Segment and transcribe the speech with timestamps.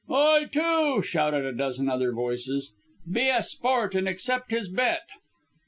[0.09, 2.71] "I too!" shouted a dozen other voices.
[3.07, 5.03] "Be a sport and accept his bet!"